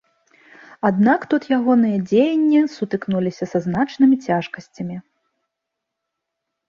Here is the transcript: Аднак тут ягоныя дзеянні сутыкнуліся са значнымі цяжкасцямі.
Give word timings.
Аднак 0.87 1.21
тут 1.33 1.41
ягоныя 1.57 1.97
дзеянні 2.09 2.61
сутыкнуліся 2.77 3.45
са 3.55 3.59
значнымі 3.67 4.15
цяжкасцямі. 4.31 4.97